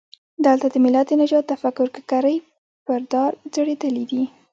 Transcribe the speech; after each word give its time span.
دلته 0.45 0.67
د 0.69 0.75
ملت 0.83 1.05
د 1.09 1.13
نجات 1.21 1.45
تفکر 1.51 1.87
ککرۍ 1.95 2.37
پر 2.85 3.01
دار 3.11 3.31
ځړېدلي 3.53 4.03
دي. 4.11 4.23